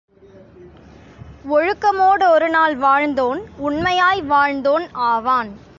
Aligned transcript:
ஒழுக்கமோ 1.49 2.07
டொருநாள் 2.17 2.75
வாழ்ந்தோன் 2.77 3.39
உண்மையாய் 3.57 4.21
வாழ்ந்தோன் 4.29 4.85
ஆவான். 4.91 5.51